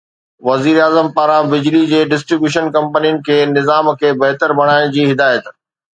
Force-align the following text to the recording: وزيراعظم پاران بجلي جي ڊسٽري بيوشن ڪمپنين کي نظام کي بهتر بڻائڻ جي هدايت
وزيراعظم 0.49 1.07
پاران 1.17 1.51
بجلي 1.51 1.81
جي 1.91 1.99
ڊسٽري 2.13 2.39
بيوشن 2.45 2.71
ڪمپنين 2.79 3.21
کي 3.29 3.37
نظام 3.53 3.93
کي 4.01 4.15
بهتر 4.25 4.59
بڻائڻ 4.61 4.97
جي 4.97 5.07
هدايت 5.13 5.55